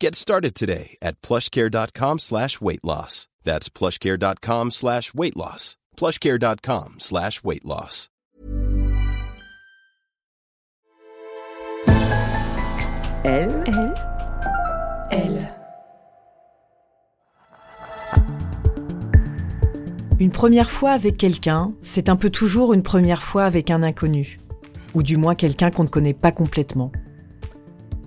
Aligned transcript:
Get 0.00 0.14
started 0.14 0.54
today 0.54 0.96
at 1.00 1.20
plushcare.com 1.22 2.18
slash 2.18 2.60
weight 2.60 2.84
loss. 2.84 3.28
That's 3.44 3.68
plushcare.com 3.68 4.70
slash 4.70 5.14
weight 5.14 5.36
loss. 5.36 5.76
plushcare.com 5.96 6.96
slash 6.98 7.42
weight 7.44 7.64
loss. 7.64 8.08
Elle, 13.24 13.62
elle, 13.66 13.94
elle. 15.10 15.54
Une 20.18 20.30
première 20.30 20.70
fois 20.70 20.90
avec 20.90 21.16
quelqu'un, 21.16 21.72
c'est 21.82 22.08
un 22.08 22.16
peu 22.16 22.30
toujours 22.30 22.72
une 22.74 22.82
première 22.82 23.22
fois 23.22 23.44
avec 23.44 23.70
un 23.70 23.82
inconnu, 23.84 24.40
ou 24.94 25.02
du 25.04 25.16
moins 25.16 25.34
quelqu'un 25.36 25.70
qu'on 25.70 25.84
ne 25.84 25.88
connaît 25.88 26.14
pas 26.14 26.32
complètement. 26.32 26.90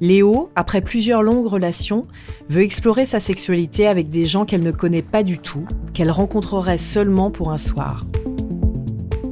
Léo, 0.01 0.49
après 0.55 0.81
plusieurs 0.81 1.23
longues 1.23 1.47
relations, 1.47 2.05
veut 2.49 2.63
explorer 2.63 3.05
sa 3.05 3.19
sexualité 3.19 3.87
avec 3.87 4.09
des 4.09 4.25
gens 4.25 4.43
qu'elle 4.43 4.63
ne 4.63 4.71
connaît 4.71 5.01
pas 5.01 5.23
du 5.23 5.39
tout, 5.39 5.65
qu'elle 5.93 6.11
rencontrerait 6.11 6.77
seulement 6.77 7.31
pour 7.31 7.51
un 7.51 7.57
soir. 7.57 8.05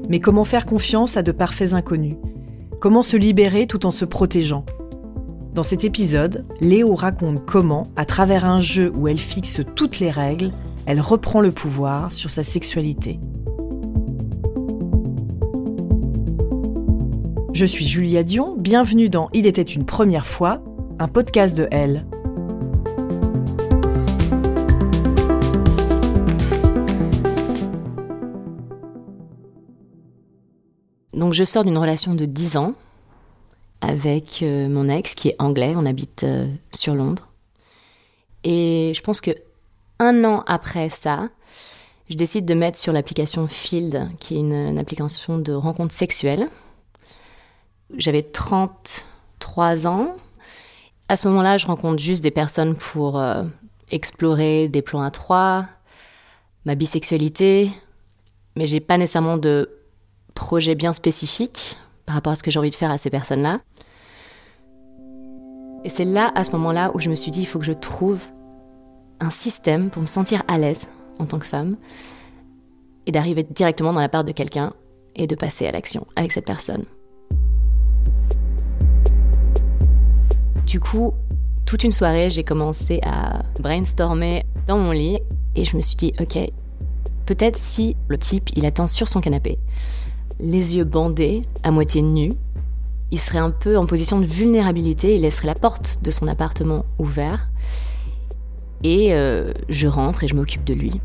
Mais 0.09 0.19
comment 0.19 0.45
faire 0.45 0.65
confiance 0.65 1.17
à 1.17 1.21
de 1.21 1.31
parfaits 1.31 1.73
inconnus? 1.73 2.15
Comment 2.79 3.01
se 3.01 3.17
libérer 3.17 3.67
tout 3.67 3.85
en 3.85 3.91
se 3.91 4.05
protégeant? 4.05 4.65
Dans 5.53 5.63
cet 5.63 5.83
épisode, 5.83 6.45
Léo 6.61 6.95
raconte 6.95 7.45
comment, 7.45 7.87
à 7.95 8.05
travers 8.05 8.45
un 8.45 8.59
jeu 8.59 8.91
où 8.95 9.07
elle 9.07 9.19
fixe 9.19 9.61
toutes 9.75 9.99
les 9.99 10.11
règles, 10.11 10.51
elle 10.85 11.01
reprend 11.01 11.41
le 11.41 11.51
pouvoir 11.51 12.11
sur 12.11 12.29
sa 12.29 12.43
sexualité. 12.43 13.19
Je 17.53 17.67
suis 17.67 17.87
Julia 17.87 18.23
Dion, 18.23 18.55
bienvenue 18.57 19.09
dans 19.09 19.29
Il 19.31 19.45
était 19.45 19.61
une 19.61 19.85
première 19.85 20.25
fois, 20.25 20.59
un 20.97 21.07
podcast 21.07 21.55
de 21.55 21.67
Elle. 21.69 22.03
Donc 31.13 31.33
je 31.33 31.43
sors 31.43 31.63
d'une 31.63 31.77
relation 31.77 32.15
de 32.15 32.25
10 32.25 32.57
ans 32.57 32.73
avec 33.81 34.41
euh, 34.41 34.67
mon 34.67 34.89
ex 34.89 35.13
qui 35.13 35.27
est 35.27 35.35
anglais, 35.37 35.75
on 35.77 35.85
habite 35.85 36.23
euh, 36.23 36.47
sur 36.71 36.95
Londres. 36.95 37.29
Et 38.43 38.93
je 38.95 39.01
pense 39.03 39.21
que 39.21 39.29
un 39.99 40.23
an 40.23 40.43
après 40.47 40.89
ça, 40.89 41.29
je 42.09 42.15
décide 42.15 42.45
de 42.45 42.55
mettre 42.55 42.79
sur 42.79 42.93
l'application 42.93 43.47
Field, 43.47 44.09
qui 44.19 44.37
est 44.37 44.39
une, 44.39 44.53
une 44.53 44.79
application 44.79 45.37
de 45.37 45.53
rencontres 45.53 45.93
sexuelles. 45.93 46.49
J'avais 47.97 48.23
33 48.23 49.87
ans. 49.87 50.15
À 51.09 51.17
ce 51.17 51.27
moment-là, 51.27 51.57
je 51.57 51.67
rencontre 51.67 52.01
juste 52.01 52.23
des 52.23 52.31
personnes 52.31 52.75
pour 52.75 53.19
euh, 53.19 53.43
explorer 53.91 54.67
des 54.67 54.81
plans 54.81 55.03
à 55.03 55.11
trois, 55.11 55.65
ma 56.65 56.75
bisexualité, 56.75 57.69
mais 58.55 58.65
j'ai 58.65 58.79
pas 58.79 58.97
nécessairement 58.97 59.37
de 59.37 59.69
projet 60.33 60.75
bien 60.75 60.93
spécifique 60.93 61.77
par 62.05 62.15
rapport 62.15 62.33
à 62.33 62.35
ce 62.35 62.43
que 62.43 62.51
j'ai 62.51 62.59
envie 62.59 62.69
de 62.69 62.75
faire 62.75 62.91
à 62.91 62.97
ces 62.97 63.09
personnes-là. 63.09 63.59
Et 65.83 65.89
c'est 65.89 66.05
là, 66.05 66.31
à 66.35 66.43
ce 66.43 66.51
moment-là, 66.51 66.91
où 66.93 66.99
je 66.99 67.09
me 67.09 67.15
suis 67.15 67.31
dit, 67.31 67.41
il 67.41 67.45
faut 67.45 67.59
que 67.59 67.65
je 67.65 67.73
trouve 67.73 68.23
un 69.19 69.29
système 69.29 69.89
pour 69.89 70.01
me 70.01 70.07
sentir 70.07 70.43
à 70.47 70.57
l'aise 70.57 70.87
en 71.19 71.25
tant 71.25 71.39
que 71.39 71.45
femme 71.45 71.75
et 73.05 73.11
d'arriver 73.11 73.43
directement 73.43 73.93
dans 73.93 73.99
la 73.99 74.09
part 74.09 74.23
de 74.23 74.31
quelqu'un 74.31 74.73
et 75.15 75.27
de 75.27 75.35
passer 75.35 75.67
à 75.67 75.71
l'action 75.71 76.07
avec 76.15 76.31
cette 76.31 76.45
personne. 76.45 76.85
Du 80.73 80.79
coup, 80.79 81.13
toute 81.67 81.83
une 81.83 81.91
soirée, 81.91 82.31
j'ai 82.31 82.43
commencé 82.43 82.99
à 83.03 83.43
brainstormer 83.59 84.43
dans 84.65 84.79
mon 84.79 84.89
lit 84.89 85.19
et 85.55 85.65
je 85.65 85.77
me 85.77 85.83
suis 85.83 85.95
dit, 85.95 86.13
ok, 86.19 86.35
peut-être 87.27 87.59
si 87.59 87.95
le 88.07 88.17
type, 88.17 88.49
il 88.55 88.65
attend 88.65 88.87
sur 88.87 89.07
son 89.07 89.21
canapé, 89.21 89.59
les 90.39 90.75
yeux 90.75 90.83
bandés, 90.83 91.43
à 91.61 91.69
moitié 91.69 92.01
nus, 92.01 92.33
il 93.11 93.19
serait 93.19 93.37
un 93.37 93.51
peu 93.51 93.77
en 93.77 93.85
position 93.85 94.19
de 94.19 94.25
vulnérabilité, 94.25 95.13
il 95.13 95.21
laisserait 95.21 95.45
la 95.45 95.53
porte 95.53 95.99
de 96.01 96.09
son 96.09 96.27
appartement 96.27 96.85
ouverte 96.97 97.47
et 98.81 99.13
euh, 99.13 99.53
je 99.69 99.87
rentre 99.87 100.23
et 100.23 100.27
je 100.27 100.33
m'occupe 100.33 100.63
de 100.63 100.73
lui. 100.73 100.99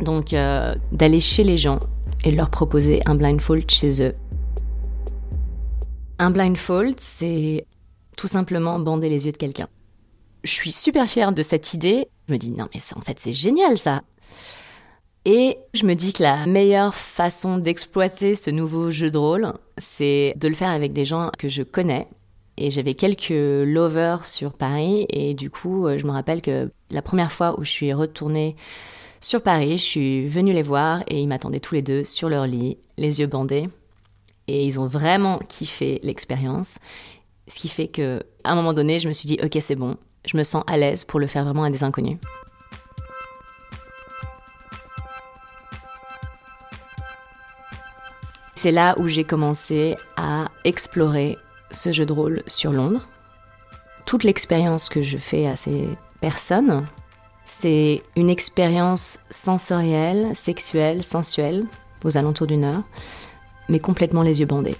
Donc 0.00 0.32
euh, 0.32 0.74
d'aller 0.92 1.20
chez 1.20 1.44
les 1.44 1.58
gens 1.58 1.80
et 2.24 2.30
leur 2.30 2.48
proposer 2.48 3.02
un 3.04 3.16
blindfold 3.16 3.70
chez 3.70 4.02
eux. 4.02 4.14
Un 6.18 6.30
blindfold, 6.30 6.94
c'est 7.00 7.66
tout 8.16 8.28
simplement 8.28 8.78
bander 8.78 9.08
les 9.08 9.26
yeux 9.26 9.32
de 9.32 9.36
quelqu'un. 9.36 9.68
Je 10.42 10.50
suis 10.50 10.72
super 10.72 11.06
fière 11.06 11.32
de 11.32 11.42
cette 11.42 11.74
idée. 11.74 12.08
Je 12.28 12.32
me 12.32 12.38
dis 12.38 12.50
non 12.50 12.68
mais 12.74 12.80
en 12.96 13.00
fait 13.00 13.18
c'est 13.20 13.32
génial 13.32 13.78
ça. 13.78 14.02
Et 15.26 15.56
je 15.72 15.86
me 15.86 15.94
dis 15.94 16.12
que 16.12 16.22
la 16.22 16.46
meilleure 16.46 16.94
façon 16.94 17.56
d'exploiter 17.56 18.34
ce 18.34 18.50
nouveau 18.50 18.90
jeu 18.90 19.10
de 19.10 19.16
rôle, 19.16 19.54
c'est 19.78 20.34
de 20.36 20.48
le 20.48 20.54
faire 20.54 20.68
avec 20.68 20.92
des 20.92 21.06
gens 21.06 21.30
que 21.38 21.48
je 21.48 21.62
connais. 21.62 22.08
Et 22.58 22.70
j'avais 22.70 22.94
quelques 22.94 23.30
lovers 23.30 24.26
sur 24.26 24.52
Paris 24.52 25.06
et 25.08 25.34
du 25.34 25.50
coup, 25.50 25.88
je 25.96 26.06
me 26.06 26.12
rappelle 26.12 26.40
que 26.40 26.70
la 26.90 27.02
première 27.02 27.32
fois 27.32 27.58
où 27.58 27.64
je 27.64 27.70
suis 27.70 27.92
retournée 27.92 28.54
sur 29.20 29.42
Paris, 29.42 29.78
je 29.78 29.84
suis 29.84 30.28
venue 30.28 30.52
les 30.52 30.62
voir 30.62 31.02
et 31.08 31.20
ils 31.20 31.26
m'attendaient 31.26 31.58
tous 31.58 31.74
les 31.74 31.82
deux 31.82 32.04
sur 32.04 32.28
leur 32.28 32.46
lit, 32.46 32.76
les 32.98 33.20
yeux 33.20 33.26
bandés. 33.26 33.68
Et 34.46 34.66
ils 34.66 34.78
ont 34.78 34.86
vraiment 34.86 35.38
kiffé 35.48 35.98
l'expérience. 36.02 36.78
Ce 37.46 37.58
qui 37.58 37.68
fait 37.68 37.88
que, 37.88 38.22
à 38.42 38.52
un 38.52 38.54
moment 38.54 38.72
donné, 38.72 38.98
je 38.98 39.08
me 39.08 39.12
suis 39.12 39.26
dit, 39.26 39.38
ok, 39.42 39.58
c'est 39.60 39.76
bon, 39.76 39.96
je 40.26 40.36
me 40.36 40.44
sens 40.44 40.64
à 40.66 40.76
l'aise 40.76 41.04
pour 41.04 41.20
le 41.20 41.26
faire 41.26 41.44
vraiment 41.44 41.64
à 41.64 41.70
des 41.70 41.84
inconnus. 41.84 42.18
C'est 48.54 48.72
là 48.72 48.94
où 48.98 49.08
j'ai 49.08 49.24
commencé 49.24 49.94
à 50.16 50.48
explorer 50.64 51.36
ce 51.70 51.92
jeu 51.92 52.06
de 52.06 52.12
rôle 52.14 52.42
sur 52.46 52.72
Londres. 52.72 53.06
Toute 54.06 54.24
l'expérience 54.24 54.88
que 54.88 55.02
je 55.02 55.18
fais 55.18 55.46
à 55.46 55.56
ces 55.56 55.86
personnes, 56.22 56.86
c'est 57.44 58.02
une 58.16 58.30
expérience 58.30 59.18
sensorielle, 59.28 60.34
sexuelle, 60.34 61.04
sensuelle, 61.04 61.66
aux 62.04 62.16
alentours 62.16 62.46
d'une 62.46 62.64
heure, 62.64 62.84
mais 63.68 63.80
complètement 63.80 64.22
les 64.22 64.40
yeux 64.40 64.46
bandés. 64.46 64.76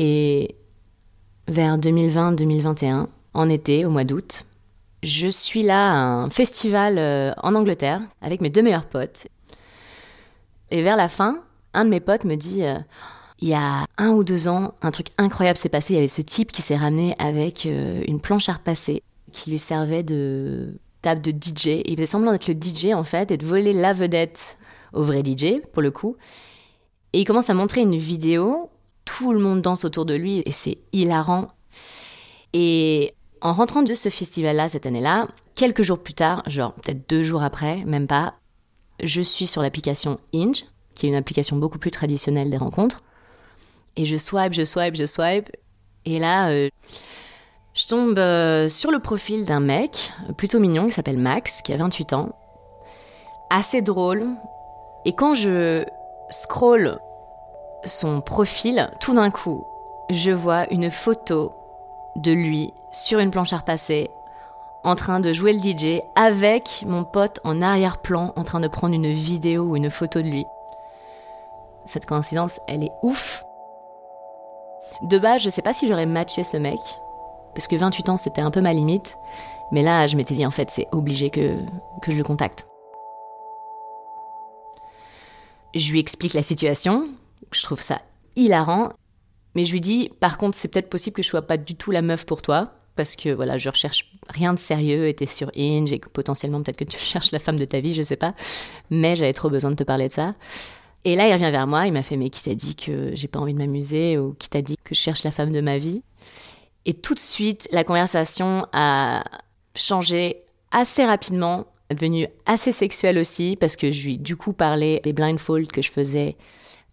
Et 0.00 0.54
vers 1.48 1.76
2020-2021, 1.76 3.08
en 3.34 3.48
été, 3.48 3.84
au 3.84 3.90
mois 3.90 4.04
d'août, 4.04 4.44
je 5.02 5.26
suis 5.26 5.64
là 5.64 5.90
à 5.90 5.96
un 5.96 6.30
festival 6.30 6.98
euh, 6.98 7.32
en 7.42 7.56
Angleterre 7.56 8.02
avec 8.22 8.40
mes 8.40 8.48
deux 8.48 8.62
meilleurs 8.62 8.86
potes. 8.86 9.26
Et 10.70 10.82
vers 10.82 10.94
la 10.94 11.08
fin, 11.08 11.40
un 11.74 11.84
de 11.84 11.90
mes 11.90 11.98
potes 11.98 12.24
me 12.24 12.36
dit 12.36 12.62
euh, 12.62 12.78
il 13.40 13.48
y 13.48 13.54
a 13.54 13.86
un 13.96 14.10
ou 14.10 14.22
deux 14.22 14.46
ans, 14.46 14.74
un 14.82 14.92
truc 14.92 15.08
incroyable 15.18 15.58
s'est 15.58 15.68
passé. 15.68 15.94
Il 15.94 15.96
y 15.96 15.98
avait 15.98 16.06
ce 16.06 16.22
type 16.22 16.52
qui 16.52 16.62
s'est 16.62 16.76
ramené 16.76 17.16
avec 17.18 17.66
euh, 17.66 18.04
une 18.06 18.20
planche 18.20 18.48
à 18.48 18.52
repasser 18.52 19.02
qui 19.32 19.50
lui 19.50 19.58
servait 19.58 20.04
de 20.04 20.78
table 21.02 21.22
de 21.22 21.32
DJ. 21.32 21.82
il 21.84 21.96
faisait 21.96 22.06
semblant 22.06 22.30
d'être 22.30 22.46
le 22.46 22.54
DJ 22.54 22.94
en 22.94 23.02
fait 23.02 23.32
et 23.32 23.36
de 23.36 23.44
voler 23.44 23.72
la 23.72 23.92
vedette 23.92 24.58
au 24.92 25.02
vrai 25.02 25.24
DJ 25.24 25.60
pour 25.72 25.82
le 25.82 25.90
coup. 25.90 26.14
Et 27.12 27.20
il 27.22 27.24
commence 27.24 27.50
à 27.50 27.54
montrer 27.54 27.80
une 27.80 27.96
vidéo. 27.96 28.70
Tout 29.16 29.32
le 29.32 29.38
monde 29.38 29.62
danse 29.62 29.84
autour 29.84 30.04
de 30.04 30.14
lui 30.14 30.42
et 30.44 30.52
c'est 30.52 30.78
hilarant. 30.92 31.48
Et 32.52 33.14
En 33.40 33.52
rentrant 33.52 33.82
de 33.82 33.94
ce 33.94 34.08
festival-là 34.08 34.68
cette 34.68 34.84
année-là, 34.84 35.28
quelques 35.54 35.82
jours 35.82 36.00
plus 36.00 36.12
tard, 36.14 36.42
genre 36.46 36.74
peut-être 36.74 37.08
deux 37.08 37.22
jours 37.22 37.42
après, 37.42 37.84
même 37.86 38.06
pas, 38.06 38.34
je 39.02 39.22
suis 39.22 39.46
sur 39.46 39.62
l'application 39.62 40.18
Inge, 40.34 40.64
qui 40.94 41.06
est 41.06 41.08
une 41.08 41.14
application 41.14 41.56
beaucoup 41.56 41.78
plus 41.78 41.92
traditionnelle 41.92 42.50
des 42.50 42.56
rencontres. 42.56 43.02
Et 43.96 44.04
je 44.04 44.16
swipe, 44.16 44.52
je 44.52 44.64
swipe, 44.64 44.96
je 44.96 45.06
swipe. 45.06 45.48
Et 46.04 46.18
là, 46.18 46.50
euh, 46.50 46.68
je 47.74 47.86
tombe 47.86 48.18
euh, 48.18 48.68
sur 48.68 48.90
le 48.90 48.98
profil 48.98 49.44
d'un 49.44 49.60
mec 49.60 50.12
plutôt 50.36 50.58
mignon 50.58 50.86
qui 50.86 50.92
s'appelle 50.92 51.18
Max, 51.18 51.62
qui 51.62 51.72
a 51.72 51.76
28 51.76 52.12
ans. 52.12 52.36
Assez 53.50 53.82
drôle. 53.82 54.26
Et 55.04 55.14
quand 55.14 55.34
je 55.34 55.84
scroll 56.30 56.98
son 57.84 58.20
profil, 58.20 58.90
tout 59.00 59.14
d'un 59.14 59.30
coup, 59.30 59.64
je 60.10 60.30
vois 60.30 60.70
une 60.72 60.90
photo 60.90 61.52
de 62.16 62.32
lui 62.32 62.72
sur 62.90 63.18
une 63.18 63.30
planche 63.30 63.52
à 63.52 63.58
repasser, 63.58 64.10
en 64.84 64.94
train 64.94 65.20
de 65.20 65.32
jouer 65.32 65.52
le 65.52 65.60
DJ 65.60 66.00
avec 66.14 66.84
mon 66.86 67.04
pote 67.04 67.40
en 67.44 67.60
arrière-plan, 67.60 68.32
en 68.36 68.44
train 68.44 68.60
de 68.60 68.68
prendre 68.68 68.94
une 68.94 69.12
vidéo 69.12 69.64
ou 69.64 69.76
une 69.76 69.90
photo 69.90 70.22
de 70.22 70.28
lui. 70.28 70.46
Cette 71.84 72.06
coïncidence, 72.06 72.60
elle 72.66 72.84
est 72.84 72.92
ouf. 73.02 73.44
De 75.02 75.18
base, 75.18 75.42
je 75.42 75.50
sais 75.50 75.62
pas 75.62 75.72
si 75.72 75.86
j'aurais 75.86 76.06
matché 76.06 76.42
ce 76.42 76.56
mec, 76.56 76.80
parce 77.54 77.68
que 77.68 77.76
28 77.76 78.08
ans, 78.08 78.16
c'était 78.16 78.40
un 78.40 78.50
peu 78.50 78.60
ma 78.60 78.72
limite. 78.72 79.16
Mais 79.70 79.82
là, 79.82 80.06
je 80.06 80.16
m'étais 80.16 80.34
dit, 80.34 80.46
en 80.46 80.50
fait, 80.50 80.70
c'est 80.70 80.88
obligé 80.92 81.30
que, 81.30 81.56
que 82.00 82.12
je 82.12 82.16
le 82.16 82.24
contacte. 82.24 82.66
Je 85.74 85.92
lui 85.92 86.00
explique 86.00 86.34
la 86.34 86.42
situation, 86.42 87.06
je 87.52 87.62
trouve 87.62 87.80
ça 87.80 88.00
hilarant, 88.36 88.90
mais 89.54 89.64
je 89.64 89.72
lui 89.72 89.80
dis, 89.80 90.10
par 90.20 90.38
contre, 90.38 90.56
c'est 90.56 90.68
peut-être 90.68 90.90
possible 90.90 91.16
que 91.16 91.22
je 91.22 91.28
sois 91.28 91.42
pas 91.42 91.56
du 91.56 91.74
tout 91.74 91.90
la 91.90 92.02
meuf 92.02 92.24
pour 92.26 92.42
toi, 92.42 92.74
parce 92.94 93.16
que 93.16 93.30
voilà, 93.30 93.58
je 93.58 93.68
recherche 93.68 94.10
rien 94.28 94.54
de 94.54 94.58
sérieux, 94.58 95.08
et 95.08 95.14
t'es 95.14 95.26
sur 95.26 95.50
Inge, 95.56 95.92
et 95.92 95.98
que 95.98 96.08
potentiellement 96.08 96.62
peut-être 96.62 96.76
que 96.76 96.84
tu 96.84 96.98
cherches 96.98 97.32
la 97.32 97.38
femme 97.38 97.58
de 97.58 97.64
ta 97.64 97.80
vie, 97.80 97.94
je 97.94 98.02
sais 98.02 98.16
pas, 98.16 98.34
mais 98.90 99.16
j'avais 99.16 99.32
trop 99.32 99.50
besoin 99.50 99.70
de 99.70 99.76
te 99.76 99.84
parler 99.84 100.08
de 100.08 100.12
ça. 100.12 100.34
Et 101.04 101.16
là, 101.16 101.28
il 101.28 101.32
revient 101.32 101.50
vers 101.50 101.66
moi, 101.66 101.86
il 101.86 101.92
m'a 101.92 102.02
fait, 102.02 102.16
mais 102.16 102.28
qui 102.30 102.42
t'a 102.42 102.54
dit 102.54 102.74
que 102.74 103.12
j'ai 103.14 103.28
pas 103.28 103.38
envie 103.38 103.54
de 103.54 103.58
m'amuser, 103.58 104.18
ou 104.18 104.34
qui 104.34 104.48
t'a 104.48 104.62
dit 104.62 104.76
que 104.84 104.94
je 104.94 105.00
cherche 105.00 105.22
la 105.24 105.30
femme 105.30 105.52
de 105.52 105.60
ma 105.60 105.78
vie? 105.78 106.02
Et 106.84 106.94
tout 106.94 107.14
de 107.14 107.18
suite, 107.18 107.68
la 107.70 107.84
conversation 107.84 108.66
a 108.72 109.24
changé 109.74 110.42
assez 110.70 111.04
rapidement, 111.04 111.66
devenue 111.90 112.26
assez 112.46 112.72
sexuelle 112.72 113.18
aussi, 113.18 113.56
parce 113.58 113.76
que 113.76 113.90
je 113.90 114.04
lui 114.04 114.18
du 114.18 114.36
coup 114.36 114.52
parlé 114.52 115.00
des 115.04 115.12
blindfolds 115.12 115.68
que 115.68 115.82
je 115.82 115.90
faisais 115.90 116.36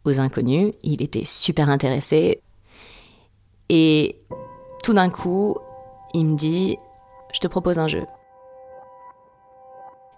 aux 0.05 0.19
inconnus. 0.19 0.73
Il 0.83 1.01
était 1.01 1.25
super 1.25 1.69
intéressé. 1.69 2.41
Et 3.69 4.21
tout 4.83 4.93
d'un 4.93 5.09
coup, 5.09 5.57
il 6.13 6.25
me 6.25 6.35
dit, 6.35 6.77
je 7.33 7.39
te 7.39 7.47
propose 7.47 7.79
un 7.79 7.87
jeu. 7.87 8.05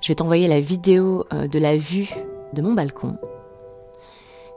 Je 0.02 0.10
vais 0.10 0.16
t'envoyer 0.16 0.48
la 0.48 0.60
vidéo 0.60 1.26
euh, 1.34 1.48
de 1.48 1.58
la 1.58 1.76
vue 1.76 2.14
de 2.54 2.62
mon 2.62 2.74
balcon. 2.74 3.18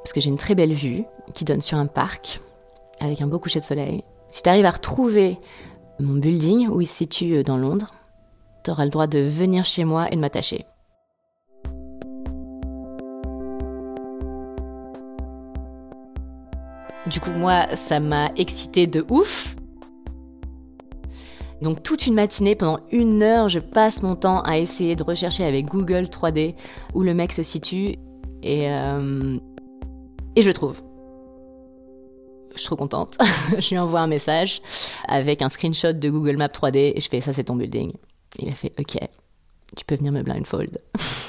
Parce 0.03 0.12
que 0.12 0.21
j'ai 0.21 0.29
une 0.29 0.37
très 0.37 0.55
belle 0.55 0.73
vue 0.73 1.05
qui 1.35 1.44
donne 1.44 1.61
sur 1.61 1.79
un 1.79 1.87
parc 1.87 2.41
avec 3.00 3.23
un 3.23 3.26
beau 3.26 3.38
coucher 3.38 3.59
de 3.59 3.65
soleil. 3.65 4.05
Si 4.29 4.43
tu 4.43 4.49
arrives 4.49 4.67
à 4.67 4.71
retrouver 4.71 5.38
mon 5.99 6.19
building 6.19 6.69
où 6.69 6.81
il 6.81 6.87
se 6.87 6.97
situe 6.97 7.37
euh, 7.37 7.43
dans 7.43 7.56
Londres, 7.56 7.93
tu 8.65 8.71
auras 8.71 8.85
le 8.85 8.91
droit 8.91 9.06
de 9.06 9.21
venir 9.21 9.65
chez 9.65 9.85
moi 9.85 10.09
et 10.11 10.17
de 10.17 10.21
m'attacher. 10.21 10.67
Du 17.11 17.19
coup, 17.19 17.33
moi, 17.33 17.75
ça 17.75 17.99
m'a 17.99 18.31
excité 18.37 18.87
de 18.87 19.05
ouf. 19.11 19.57
Donc 21.61 21.83
toute 21.83 22.07
une 22.07 22.15
matinée, 22.15 22.55
pendant 22.55 22.79
une 22.93 23.23
heure, 23.23 23.49
je 23.49 23.59
passe 23.59 24.03
mon 24.03 24.15
temps 24.15 24.43
à 24.43 24.59
essayer 24.59 24.95
de 24.95 25.03
rechercher 25.03 25.45
avec 25.45 25.67
Google 25.67 26.05
3D 26.05 26.55
où 26.95 27.03
le 27.03 27.12
mec 27.12 27.33
se 27.33 27.43
situe 27.43 27.97
et, 28.45 28.71
euh, 28.71 29.39
et 30.37 30.43
je 30.43 30.51
trouve. 30.53 30.83
Je 32.55 32.61
suis 32.61 32.67
trop 32.67 32.77
contente. 32.77 33.19
je 33.59 33.71
lui 33.71 33.79
envoie 33.79 34.01
un 34.01 34.07
message 34.07 34.62
avec 35.07 35.43
un 35.43 35.49
screenshot 35.49 35.93
de 35.93 36.11
Google 36.11 36.37
Maps 36.37 36.47
3D 36.47 36.93
et 36.95 37.01
je 37.01 37.09
fais 37.09 37.21
ça 37.21 37.33
c'est 37.33 37.45
ton 37.45 37.57
building. 37.57 37.93
Il 38.39 38.49
a 38.49 38.55
fait 38.55 38.73
ok, 38.79 38.99
tu 39.77 39.85
peux 39.85 39.97
venir 39.97 40.12
me 40.12 40.23
blindfold. 40.23 40.79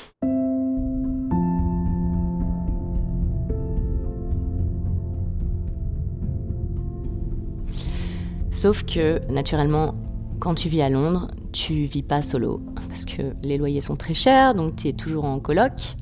Sauf 8.62 8.84
que, 8.84 9.20
naturellement, 9.28 9.96
quand 10.40 10.54
tu 10.54 10.70
vis 10.70 10.84
à 10.84 10.90
Londres, 10.92 11.30
tu 11.52 11.86
vis 11.86 12.04
pas 12.04 12.22
solo. 12.22 12.62
Parce 12.90 13.06
que 13.06 13.34
les 13.42 13.58
loyers 13.58 13.82
sont 13.82 13.96
très 13.96 14.14
chers, 14.14 14.54
donc 14.54 14.76
tu 14.76 14.90
es 14.90 14.94
toujours 14.94 15.26
en 15.26 15.40
coloc. 15.40 15.96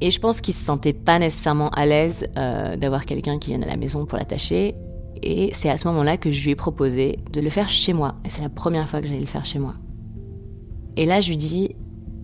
Et 0.00 0.12
je 0.12 0.20
pense 0.20 0.40
qu'il 0.40 0.54
se 0.54 0.64
sentait 0.64 0.92
pas 0.92 1.18
nécessairement 1.18 1.70
à 1.70 1.84
l'aise 1.84 2.28
euh, 2.38 2.76
d'avoir 2.76 3.04
quelqu'un 3.04 3.40
qui 3.40 3.50
vienne 3.50 3.64
à 3.64 3.66
la 3.66 3.76
maison 3.76 4.06
pour 4.06 4.16
l'attacher. 4.16 4.76
Et 5.24 5.50
c'est 5.54 5.70
à 5.70 5.76
ce 5.76 5.88
moment-là 5.88 6.18
que 6.18 6.30
je 6.30 6.44
lui 6.44 6.52
ai 6.52 6.54
proposé 6.54 7.18
de 7.32 7.40
le 7.40 7.50
faire 7.50 7.68
chez 7.68 7.94
moi. 7.94 8.14
Et 8.24 8.28
c'est 8.28 8.42
la 8.42 8.48
première 8.48 8.88
fois 8.88 9.00
que 9.00 9.08
j'allais 9.08 9.18
le 9.18 9.26
faire 9.26 9.44
chez 9.44 9.58
moi. 9.58 9.74
Et 10.96 11.04
là, 11.04 11.18
je 11.18 11.30
lui 11.30 11.36
dis 11.36 11.74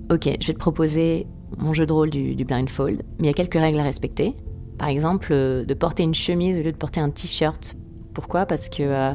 Ok, 0.09 0.29
je 0.41 0.47
vais 0.47 0.53
te 0.53 0.59
proposer 0.61 1.27
mon 1.59 1.73
jeu 1.73 1.85
de 1.85 1.93
rôle 1.93 2.11
du, 2.11 2.37
du 2.37 2.45
blindfold, 2.45 3.03
mais 3.19 3.25
il 3.25 3.27
y 3.27 3.31
a 3.31 3.35
quelques 3.35 3.55
règles 3.55 3.81
à 3.81 3.83
respecter. 3.83 4.37
Par 4.79 4.87
exemple, 4.87 5.31
euh, 5.33 5.65
de 5.65 5.75
porter 5.75 6.05
une 6.05 6.15
chemise 6.15 6.57
au 6.59 6.63
lieu 6.63 6.71
de 6.71 6.77
porter 6.77 7.01
un 7.01 7.11
t-shirt 7.11 7.75
pourquoi 8.19 8.47
Parce 8.47 8.69
que 8.69 8.83
euh, 8.83 9.15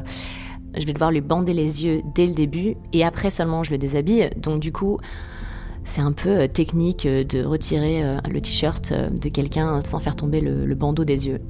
je 0.78 0.86
vais 0.86 0.94
devoir 0.94 1.10
lui 1.10 1.20
bander 1.20 1.52
les 1.52 1.84
yeux 1.84 2.00
dès 2.14 2.26
le 2.26 2.32
début 2.32 2.74
et 2.94 3.04
après 3.04 3.30
seulement 3.30 3.62
je 3.62 3.70
le 3.70 3.76
déshabille. 3.76 4.30
Donc 4.38 4.60
du 4.60 4.72
coup, 4.72 4.98
c'est 5.84 6.00
un 6.00 6.12
peu 6.12 6.30
euh, 6.30 6.48
technique 6.48 7.04
euh, 7.04 7.22
de 7.22 7.44
retirer 7.44 8.02
le 8.30 8.40
t-shirt 8.40 8.94
de 8.94 9.28
quelqu'un 9.28 9.82
sans 9.82 9.98
faire 9.98 10.16
tomber 10.16 10.40
le, 10.40 10.74
bandeau 10.74 11.04
des 11.04 11.28
yeux. 11.28 11.42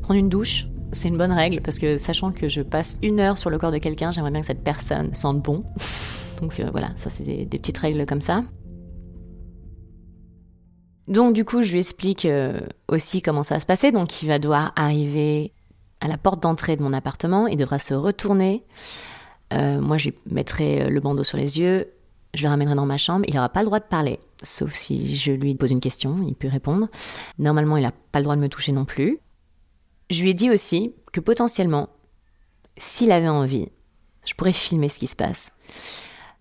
Prendre 0.00 0.18
une 0.18 0.30
douche, 0.30 0.66
c'est 0.92 1.08
une 1.08 1.18
bonne 1.18 1.32
règle 1.32 1.60
parce 1.60 1.78
que 1.78 1.98
sachant 1.98 2.32
que 2.32 2.48
je 2.48 2.62
passe 2.62 2.96
une 3.02 3.20
heure 3.20 3.36
sur 3.36 3.50
le 3.50 3.58
corps 3.58 3.72
de 3.72 3.78
quelqu'un, 3.78 4.10
j'aimerais 4.10 4.30
bien 4.30 4.40
que 4.40 4.46
cette 4.46 4.64
personne 4.64 5.14
sente 5.14 5.42
bon. 5.42 5.64
Donc 6.40 6.58
voilà, 6.72 6.92
ça 6.94 7.10
c'est 7.10 7.24
des, 7.24 7.58
petites 7.58 7.76
règles 7.76 8.06
comme 8.06 8.22
ça. 8.22 8.42
Donc 11.08 11.34
du 11.34 11.44
coup, 11.44 11.60
je 11.60 11.72
lui 11.72 11.80
explique 11.80 12.26
aussi 12.86 13.20
comment 13.20 13.42
ça 13.42 13.56
va 13.56 13.60
se 13.60 13.66
passer. 13.66 13.92
Donc 13.92 14.22
il 14.22 14.28
va 14.28 14.38
devoir 14.38 14.72
arriver 14.76 15.52
à 16.00 16.08
la 16.08 16.18
porte 16.18 16.42
d'entrée 16.42 16.76
de 16.76 16.82
mon 16.82 16.92
appartement, 16.92 17.46
il 17.46 17.56
devra 17.56 17.78
se 17.78 17.94
retourner. 17.94 18.64
Euh, 19.52 19.80
moi, 19.80 19.98
je 19.98 20.10
mettrai 20.30 20.88
le 20.88 21.00
bandeau 21.00 21.24
sur 21.24 21.38
les 21.38 21.58
yeux, 21.58 21.92
je 22.34 22.42
le 22.42 22.48
ramènerai 22.48 22.74
dans 22.74 22.86
ma 22.86 22.98
chambre. 22.98 23.24
Il 23.28 23.34
n'aura 23.34 23.48
pas 23.48 23.60
le 23.60 23.66
droit 23.66 23.80
de 23.80 23.84
parler, 23.84 24.20
sauf 24.42 24.72
si 24.74 25.16
je 25.16 25.32
lui 25.32 25.54
pose 25.54 25.70
une 25.70 25.80
question, 25.80 26.18
il 26.26 26.34
peut 26.34 26.48
répondre. 26.48 26.88
Normalement, 27.38 27.76
il 27.76 27.82
n'a 27.82 27.92
pas 28.12 28.20
le 28.20 28.24
droit 28.24 28.36
de 28.36 28.40
me 28.40 28.48
toucher 28.48 28.72
non 28.72 28.84
plus. 28.84 29.18
Je 30.10 30.22
lui 30.22 30.30
ai 30.30 30.34
dit 30.34 30.50
aussi 30.50 30.94
que 31.12 31.20
potentiellement, 31.20 31.88
s'il 32.76 33.12
avait 33.12 33.28
envie, 33.28 33.68
je 34.24 34.34
pourrais 34.34 34.52
filmer 34.52 34.88
ce 34.88 34.98
qui 34.98 35.06
se 35.06 35.16
passe. 35.16 35.52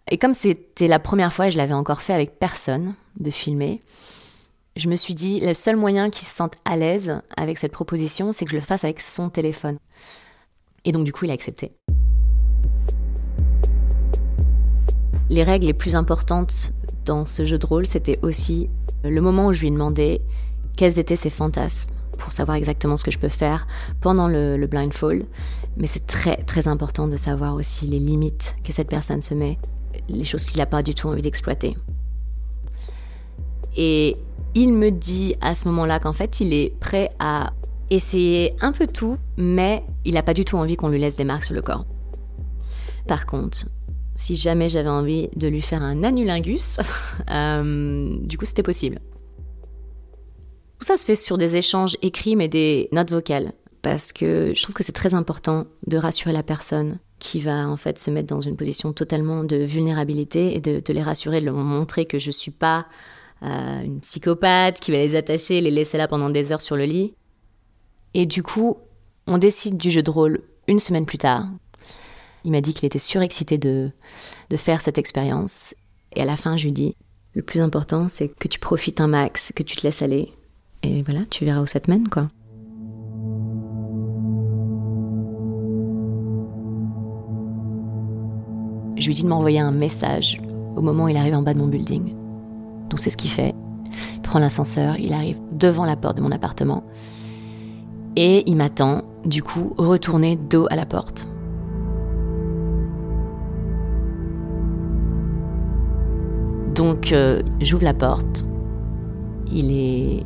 Et 0.10 0.18
comme 0.18 0.34
c'était 0.34 0.88
la 0.88 1.00
première 1.00 1.34
fois 1.34 1.48
et 1.48 1.52
je 1.52 1.58
l'avais 1.58 1.74
encore 1.74 2.02
fait 2.02 2.14
avec 2.14 2.40
personne 2.40 2.96
de 3.20 3.30
filmer, 3.30 3.82
je 4.78 4.90
me 4.90 4.96
suis 4.96 5.16
dit, 5.16 5.40
le 5.40 5.54
seul 5.54 5.76
moyen 5.76 6.10
qu'il 6.10 6.28
se 6.28 6.36
sente 6.36 6.56
à 6.64 6.78
l'aise 6.78 7.20
avec 7.36 7.58
cette 7.58 7.72
proposition, 7.72 8.32
c'est 8.32 8.46
que 8.46 8.52
je 8.52 8.56
le 8.56 8.62
fasse 8.62 8.84
avec 8.84 9.02
son 9.02 9.30
téléphone. 9.30 9.78
Et 10.86 10.92
donc 10.92 11.04
du 11.04 11.12
coup, 11.12 11.26
il 11.26 11.32
a 11.32 11.34
accepté. 11.34 11.74
Les 15.30 15.44
règles 15.44 15.66
les 15.66 15.74
plus 15.74 15.96
importantes 15.96 16.72
dans 17.06 17.26
ce 17.26 17.44
jeu 17.44 17.58
de 17.58 17.66
rôle, 17.66 17.86
c'était 17.86 18.20
aussi 18.22 18.70
le 19.04 19.20
moment 19.20 19.48
où 19.48 19.54
je 19.54 19.62
lui 19.62 19.68
ai 19.68 19.72
demandé 19.72 20.22
quels 20.78 21.00
étaient 21.00 21.16
ses 21.16 21.30
fantasmes 21.30 21.92
pour 22.18 22.32
savoir 22.32 22.56
exactement 22.56 22.98
ce 22.98 23.04
que 23.04 23.12
je 23.12 23.20
peux 23.20 23.30
faire 23.30 23.68
pendant 24.00 24.28
le, 24.28 24.58
le 24.58 24.68
blindfold. 24.68 25.26
Mais 25.76 25.88
c'est 25.88 26.06
très 26.08 26.38
très 26.44 26.68
important 26.68 27.08
de 27.08 27.18
savoir 27.18 27.56
aussi 27.56 27.88
les 27.88 28.00
limites 28.00 28.56
que 28.64 28.72
cette 28.72 28.90
personne 28.90 29.22
se 29.22 29.34
met, 29.34 29.58
les 30.08 30.24
choses 30.24 30.46
qu'il 30.46 30.60
n'a 30.60 30.66
pas 30.66 30.84
du 30.84 30.94
tout 30.94 31.08
envie 31.08 31.22
d'exploiter. 31.22 31.78
Et 33.76 34.18
il 34.58 34.74
me 34.74 34.90
dit 34.90 35.36
à 35.40 35.54
ce 35.54 35.68
moment-là 35.68 36.00
qu'en 36.00 36.14
fait, 36.14 36.40
il 36.40 36.52
est 36.52 36.74
prêt 36.80 37.12
à 37.20 37.54
essayer 37.92 38.56
un 38.60 38.72
peu 38.72 38.88
tout, 38.88 39.18
mais 39.38 39.84
il 40.04 40.16
n'a 40.16 40.24
pas 40.24 40.34
du 40.34 40.46
tout 40.46 40.58
envie 40.58 40.76
qu'on 40.76 40.90
lui 40.90 41.00
laisse 41.00 41.16
des 41.16 41.26
marques 41.26 41.44
sur 41.44 41.54
le 41.54 41.62
corps. 41.62 41.86
Par 43.08 43.28
contre, 43.28 43.68
si 44.16 44.36
jamais 44.36 44.68
j'avais 44.68 44.90
envie 44.90 45.30
de 45.36 45.48
lui 45.48 45.62
faire 45.62 45.84
un 45.84 46.04
anulingus, 46.04 46.80
euh, 47.30 48.18
du 48.20 48.40
coup, 48.40 48.46
c'était 48.46 48.64
possible. 48.64 49.00
Tout 50.80 50.86
ça 50.88 50.98
se 50.98 51.06
fait 51.06 51.16
sur 51.16 51.38
des 51.38 51.56
échanges 51.56 51.96
écrits, 52.02 52.36
mais 52.36 52.48
des 52.48 52.90
notes 52.92 53.12
vocales, 53.12 53.54
parce 53.84 54.12
que 54.12 54.54
je 54.56 54.64
trouve 54.64 54.74
que 54.74 54.84
c'est 54.84 54.92
très 54.92 55.14
important 55.14 55.68
de 55.86 55.98
rassurer 55.98 56.34
la 56.34 56.42
personne 56.42 56.98
qui 57.20 57.40
va 57.40 57.70
en 57.70 57.78
fait 57.78 58.00
se 58.00 58.10
mettre 58.10 58.28
dans 58.28 58.42
une 58.42 58.56
position 58.56 58.92
totalement 58.92 59.44
de 59.44 59.58
vulnérabilité 59.58 60.56
et 60.56 60.62
de, 60.62 60.82
de 60.84 60.94
les 60.94 61.04
rassurer, 61.04 61.42
de 61.42 61.46
leur 61.46 61.56
montrer 61.58 62.06
que 62.06 62.18
je 62.18 62.32
suis 62.32 62.52
pas 62.52 62.88
euh, 63.44 63.82
une 63.82 64.02
psychopathe 64.02 64.80
qui 64.80 64.92
va 64.92 64.98
les 64.98 65.16
attacher, 65.16 65.62
les 65.62 65.72
laisser 65.72 65.98
là 65.98 66.08
pendant 66.08 66.30
des 66.30 66.52
heures 66.52 66.62
sur 66.62 66.76
le 66.76 66.86
lit. 66.86 67.14
Et 68.14 68.26
du 68.26 68.44
coup, 68.44 68.78
on 69.28 69.38
décide 69.38 69.78
du 69.78 69.92
jeu 69.92 70.02
de 70.02 70.10
rôle 70.10 70.42
une 70.68 70.80
semaine 70.80 71.06
plus 71.06 71.18
tard. 71.18 71.46
Il 72.44 72.52
m'a 72.52 72.62
dit 72.62 72.74
qu'il 72.74 72.86
était 72.86 73.00
surexcité 73.00 73.58
de, 73.58 73.92
de 74.50 74.58
faire 74.58 74.82
cette 74.82 74.98
expérience. 74.98 75.76
Et 76.16 76.22
à 76.22 76.26
la 76.26 76.38
fin, 76.38 76.58
je 76.58 76.66
lui 76.66 76.72
dis 76.72 76.96
le 77.34 77.44
plus 77.44 77.62
important, 77.62 78.08
c'est 78.08 78.30
que 78.30 78.48
tu 78.48 78.58
profites 78.60 79.00
un 79.00 79.08
max, 79.08 79.52
que 79.56 79.64
tu 79.64 79.76
te 79.76 79.84
laisses 79.84 80.02
aller. 80.02 80.34
Et 80.82 81.04
voilà, 81.04 81.22
tu 81.30 81.46
verras 81.46 81.62
où 81.62 81.68
ça 81.68 81.80
te 81.80 81.92
mène, 81.92 82.10
quoi. 82.10 82.30
Je 88.98 89.06
lui 89.06 89.14
dis 89.14 89.22
de 89.22 89.28
m'envoyer 89.28 89.60
un 89.60 89.72
message 89.72 90.42
au 90.76 90.82
moment 90.82 91.04
où 91.04 91.10
il 91.10 91.18
arrive 91.18 91.36
en 91.36 91.44
bas 91.44 91.54
de 91.54 91.60
mon 91.60 91.68
building. 91.68 92.17
Donc 92.90 93.00
c'est 93.00 93.10
ce 93.10 93.18
qu'il 93.18 93.32
fait. 93.32 93.54
Il 94.14 94.22
prend 94.22 94.40
l'ascenseur, 94.40 95.00
il 95.00 95.14
arrive 95.14 95.40
devant 95.52 95.86
la 95.86 95.96
porte 95.96 96.18
de 96.18 96.22
mon 96.22 96.32
appartement. 96.32 96.84
Et 98.16 98.50
il 98.50 98.56
m'attend, 98.56 99.04
du 99.26 99.44
coup, 99.44 99.74
retourné 99.78 100.36
dos 100.36 100.68
à 100.70 100.76
la 100.76 100.86
porte. 100.86 101.28
Donc 106.78 107.12
euh, 107.12 107.42
j'ouvre 107.60 107.84
la 107.84 107.94
porte. 107.94 108.46
Il 109.52 109.72
est, 109.72 110.26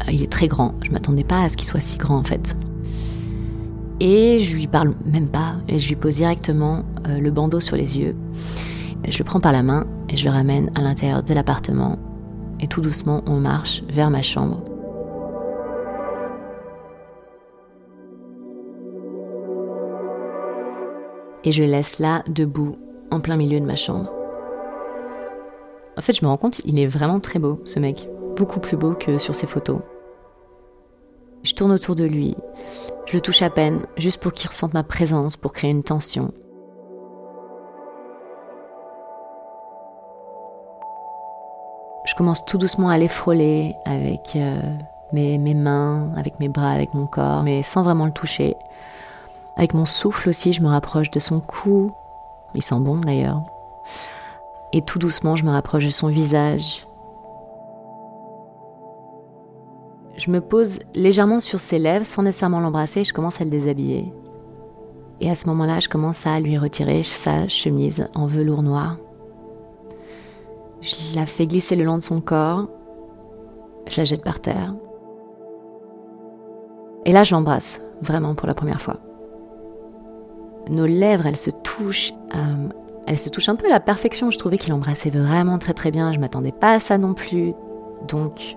ah, 0.00 0.12
il 0.12 0.22
est 0.22 0.30
très 0.30 0.46
grand. 0.46 0.74
Je 0.82 0.90
m'attendais 0.90 1.24
pas 1.24 1.42
à 1.42 1.48
ce 1.48 1.56
qu'il 1.56 1.66
soit 1.66 1.80
si 1.80 1.96
grand 1.96 2.18
en 2.18 2.22
fait. 2.22 2.56
Et 4.00 4.38
je 4.40 4.54
lui 4.54 4.66
parle 4.66 4.94
même 5.06 5.28
pas. 5.28 5.56
Et 5.66 5.78
je 5.78 5.88
lui 5.88 5.96
pose 5.96 6.16
directement 6.16 6.84
euh, 7.06 7.18
le 7.18 7.30
bandeau 7.30 7.60
sur 7.60 7.76
les 7.76 7.98
yeux. 7.98 8.14
Je 9.06 9.18
le 9.18 9.24
prends 9.24 9.40
par 9.40 9.52
la 9.52 9.62
main 9.62 9.86
et 10.08 10.16
je 10.16 10.24
le 10.24 10.30
ramène 10.30 10.70
à 10.74 10.80
l'intérieur 10.80 11.22
de 11.22 11.34
l'appartement. 11.34 11.98
Et 12.60 12.66
tout 12.66 12.80
doucement, 12.80 13.22
on 13.26 13.38
marche 13.38 13.82
vers 13.88 14.10
ma 14.10 14.22
chambre. 14.22 14.62
Et 21.44 21.52
je 21.52 21.64
laisse 21.64 21.98
là, 21.98 22.22
debout, 22.28 22.76
en 23.10 23.20
plein 23.20 23.36
milieu 23.36 23.60
de 23.60 23.64
ma 23.64 23.76
chambre. 23.76 24.12
En 25.96 26.00
fait, 26.00 26.12
je 26.12 26.24
me 26.24 26.28
rends 26.28 26.36
compte, 26.36 26.60
il 26.64 26.78
est 26.78 26.86
vraiment 26.86 27.20
très 27.20 27.38
beau, 27.38 27.60
ce 27.64 27.78
mec. 27.78 28.08
Beaucoup 28.36 28.60
plus 28.60 28.76
beau 28.76 28.94
que 28.94 29.18
sur 29.18 29.34
ses 29.34 29.46
photos. 29.46 29.80
Je 31.42 31.54
tourne 31.54 31.72
autour 31.72 31.96
de 31.96 32.04
lui. 32.04 32.36
Je 33.06 33.14
le 33.14 33.20
touche 33.20 33.42
à 33.42 33.50
peine, 33.50 33.86
juste 33.96 34.20
pour 34.20 34.32
qu'il 34.32 34.48
ressente 34.48 34.74
ma 34.74 34.82
présence, 34.82 35.36
pour 35.36 35.52
créer 35.52 35.70
une 35.70 35.84
tension. 35.84 36.32
Commence 42.18 42.44
tout 42.44 42.58
doucement 42.58 42.90
à 42.90 42.98
les 42.98 43.08
frôler 43.08 43.74
avec 43.86 44.32
euh, 44.36 44.60
mes, 45.12 45.38
mes 45.38 45.54
mains, 45.54 46.12
avec 46.16 46.38
mes 46.40 46.48
bras, 46.48 46.72
avec 46.72 46.92
mon 46.92 47.06
corps, 47.06 47.42
mais 47.42 47.62
sans 47.62 47.82
vraiment 47.82 48.06
le 48.06 48.12
toucher. 48.12 48.56
Avec 49.56 49.72
mon 49.72 49.86
souffle 49.86 50.28
aussi, 50.28 50.52
je 50.52 50.60
me 50.60 50.68
rapproche 50.68 51.10
de 51.10 51.20
son 51.20 51.40
cou. 51.40 51.92
Il 52.54 52.62
sent 52.62 52.80
bon 52.80 52.96
d'ailleurs 52.98 53.42
et 54.72 54.82
tout 54.82 54.98
doucement 54.98 55.36
je 55.36 55.44
me 55.44 55.50
rapproche 55.50 55.84
de 55.84 55.90
son 55.90 56.08
visage. 56.08 56.86
Je 60.16 60.30
me 60.30 60.40
pose 60.40 60.80
légèrement 60.94 61.40
sur 61.40 61.60
ses 61.60 61.78
lèvres 61.78 62.06
sans 62.06 62.22
nécessairement 62.22 62.60
l'embrasser 62.60 63.00
et 63.00 63.04
je 63.04 63.12
commence 63.12 63.40
à 63.40 63.44
le 63.44 63.50
déshabiller. 63.50 64.12
Et 65.20 65.30
à 65.30 65.34
ce 65.34 65.46
moment-là, 65.48 65.80
je 65.80 65.88
commence 65.88 66.26
à 66.26 66.40
lui 66.40 66.58
retirer 66.58 67.02
sa 67.02 67.48
chemise 67.48 68.08
en 68.14 68.26
velours 68.26 68.62
noir. 68.62 68.96
Je 70.80 70.94
la 71.14 71.26
fais 71.26 71.46
glisser 71.46 71.76
le 71.76 71.84
long 71.84 71.98
de 71.98 72.02
son 72.02 72.20
corps. 72.20 72.66
Je 73.86 74.00
la 74.00 74.04
jette 74.04 74.22
par 74.22 74.40
terre. 74.40 74.74
Et 77.04 77.12
là, 77.12 77.24
je 77.24 77.34
l'embrasse, 77.34 77.80
vraiment 78.02 78.34
pour 78.34 78.46
la 78.46 78.54
première 78.54 78.80
fois. 78.80 78.98
Nos 80.68 80.86
lèvres, 80.86 81.26
elles 81.26 81.36
se 81.36 81.50
touchent. 81.50 82.12
Euh, 82.34 82.68
elle 83.06 83.18
se 83.18 83.30
touche 83.30 83.48
un 83.48 83.56
peu 83.56 83.66
à 83.66 83.70
la 83.70 83.80
perfection. 83.80 84.30
Je 84.30 84.38
trouvais 84.38 84.58
qu'il 84.58 84.72
embrassait 84.72 85.10
vraiment 85.10 85.58
très 85.58 85.72
très 85.72 85.90
bien. 85.90 86.12
Je 86.12 86.18
m'attendais 86.18 86.52
pas 86.52 86.72
à 86.72 86.80
ça 86.80 86.98
non 86.98 87.14
plus. 87.14 87.54
Donc, 88.06 88.56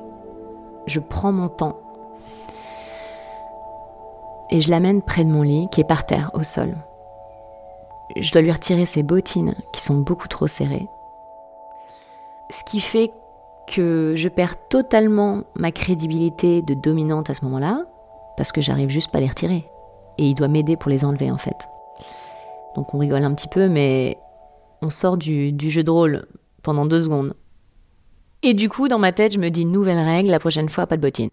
je 0.86 1.00
prends 1.00 1.32
mon 1.32 1.48
temps. 1.48 1.80
Et 4.50 4.60
je 4.60 4.70
l'amène 4.70 5.02
près 5.02 5.24
de 5.24 5.30
mon 5.30 5.44
lit, 5.44 5.70
qui 5.72 5.80
est 5.80 5.86
par 5.86 6.06
terre, 6.06 6.30
au 6.34 6.44
sol. 6.44 6.76
Je 8.18 8.32
dois 8.34 8.42
lui 8.42 8.52
retirer 8.52 8.86
ses 8.86 9.04
bottines, 9.04 9.56
qui 9.72 9.82
sont 9.82 9.96
beaucoup 9.96 10.28
trop 10.28 10.48
serrées. 10.48 10.90
Ce 12.52 12.66
qui 12.66 12.82
fait 12.82 13.12
que 13.68 14.14
je 14.18 14.28
perds 14.28 14.68
totalement 14.68 15.44
ma 15.56 15.72
crédibilité 15.72 16.62
de 16.62 16.74
dominante 16.74 17.30
à 17.30 17.34
ce 17.34 17.46
moment-là, 17.46 17.86
parce 18.36 18.52
que 18.52 18.62
j'arrive 18.62 18.90
juste 18.90 19.10
pas 19.10 19.20
à 19.20 19.22
les 19.22 19.28
retirer. 19.28 19.66
Et 20.18 20.28
il 20.28 20.36
doit 20.36 20.50
m'aider 20.50 20.76
pour 20.76 20.90
les 20.92 21.06
enlever, 21.06 21.32
en 21.32 21.38
fait. 21.38 21.56
Donc 22.76 22.94
on 22.94 23.00
rigole 23.00 23.24
un 23.24 23.34
petit 23.34 23.48
peu, 23.48 23.70
mais 23.70 24.18
on 24.82 24.90
sort 24.90 25.18
du, 25.18 25.56
jeu 25.58 25.84
de 25.84 25.92
rôle 25.92 26.26
pendant 26.62 26.86
deux 26.86 27.04
secondes. 27.04 27.34
Et 28.44 28.54
du 28.54 28.68
coup, 28.68 28.90
dans 28.90 29.00
ma 29.00 29.14
tête, 29.14 29.34
je 29.34 29.40
me 29.40 29.50
dis 29.50 29.66
nouvelle 29.66 30.00
règle, 30.00 30.30
la 30.30 30.40
prochaine 30.40 30.70
fois, 30.70 30.88
pas 30.88 30.98
de 30.98 31.02
bottines. 31.02 31.30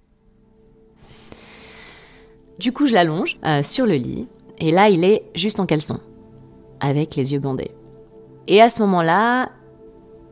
Du 2.58 2.72
coup, 2.72 2.86
je 2.86 2.94
l'allonge 2.94 3.38
euh, 3.44 3.62
sur 3.62 3.86
le 3.86 3.94
lit, 3.94 4.28
et 4.58 4.70
là, 4.70 4.88
il 4.88 5.04
est 5.04 5.24
juste 5.34 5.58
en 5.58 5.66
caleçon, 5.66 6.00
avec 6.80 7.16
les 7.16 7.32
yeux 7.32 7.40
bandés. 7.40 7.70
Et 8.46 8.60
à 8.60 8.68
ce 8.68 8.80
moment-là, 8.82 9.50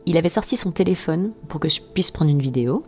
il 0.07 0.17
avait 0.17 0.29
sorti 0.29 0.55
son 0.55 0.71
téléphone 0.71 1.33
pour 1.49 1.59
que 1.59 1.67
je 1.67 1.81
puisse 1.81 2.11
prendre 2.11 2.31
une 2.31 2.41
vidéo. 2.41 2.83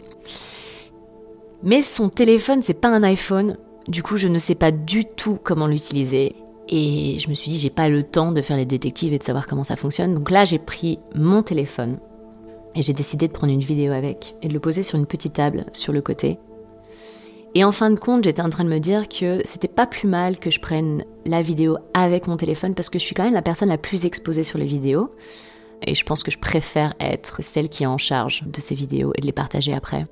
Mais 1.64 1.82
son 1.82 2.08
téléphone, 2.08 2.64
c'est 2.64 2.74
pas 2.74 2.88
un 2.88 3.04
iPhone, 3.04 3.58
du 3.90 4.02
coup, 4.02 4.16
je 4.16 4.30
ne 4.30 4.38
sais 4.38 4.56
pas 4.56 4.72
du 4.72 5.04
tout 5.04 5.38
comment 5.44 5.68
l'utiliser. 5.68 6.36
Et 6.70 7.18
je 7.20 7.28
me 7.30 7.34
suis 7.34 7.52
dit, 7.52 7.58
j'ai 7.58 7.70
pas 7.70 7.90
le 7.90 8.04
temps 8.04 8.32
de 8.32 8.42
faire 8.42 8.56
les 8.56 8.66
détectives 8.66 9.12
et 9.12 9.18
de 9.18 9.24
savoir 9.24 9.48
comment 9.48 9.66
ça 9.66 9.76
fonctionne. 9.76 10.14
Donc 10.14 10.32
là, 10.32 10.46
j'ai 10.46 10.60
pris 10.60 11.00
mon 11.14 11.44
téléphone 11.44 12.00
et 12.74 12.82
j'ai 12.82 12.94
décidé 12.94 13.28
de 13.28 13.34
prendre 13.34 13.52
une 13.52 13.60
vidéo 13.60 13.92
avec 13.92 14.36
et 14.42 14.48
de 14.48 14.54
le 14.54 14.60
poser 14.60 14.82
sur 14.82 14.98
une 14.98 15.06
petite 15.06 15.34
table 15.34 15.66
sur 15.74 15.92
le 15.92 16.02
côté. 16.02 16.40
Et 17.56 17.64
en 17.66 17.72
fin 17.72 17.90
de 17.90 18.00
compte, 18.00 18.24
j'étais 18.24 18.44
en 18.44 18.50
train 18.50 18.64
de 18.64 18.70
me 18.70 18.80
dire 18.80 19.10
que 19.10 19.42
c'était 19.44 19.68
pas 19.68 19.88
plus 19.88 20.08
mal 20.08 20.38
que 20.40 20.52
je 20.52 20.60
prenne 20.62 21.04
la 21.26 21.42
vidéo 21.42 21.78
avec 21.94 22.28
mon 22.28 22.38
téléphone 22.38 22.76
parce 22.76 22.90
que 22.90 23.00
je 23.00 23.04
suis 23.04 23.16
quand 23.16 23.24
même 23.24 23.34
la 23.34 23.42
personne 23.42 23.70
la 23.70 23.80
plus 23.80 24.06
exposée 24.06 24.44
sur 24.44 24.60
les 24.60 24.68
vidéos. 24.68 25.10
Et 25.82 25.96
je 25.96 26.04
pense 26.04 26.24
que 26.24 26.32
je 26.32 26.40
préfère 26.40 26.94
être 27.00 27.42
celle 27.42 27.70
qui 27.70 27.84
est 27.84 27.88
en 27.88 27.98
charge 27.98 28.44
de 28.44 28.60
ces 28.60 28.76
vidéos 28.76 29.12
et 29.16 29.22
de 29.22 29.26
les 29.26 29.32
partager 29.32 29.74
après. 29.74 30.06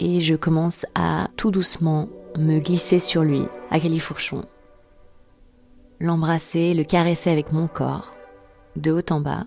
Et 0.00 0.20
je 0.20 0.34
commence 0.34 0.86
à 0.94 1.28
tout 1.36 1.50
doucement 1.50 2.08
me 2.38 2.60
glisser 2.60 2.98
sur 2.98 3.22
lui, 3.22 3.42
à 3.70 3.80
califourchon. 3.80 4.44
L'embrasser, 6.00 6.74
le 6.74 6.84
caresser 6.84 7.30
avec 7.30 7.52
mon 7.52 7.66
corps, 7.66 8.14
de 8.76 8.92
haut 8.92 9.02
en 9.10 9.20
bas. 9.20 9.46